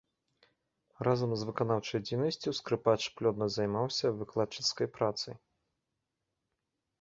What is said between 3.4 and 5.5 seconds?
займаўся выкладчыцкай працай.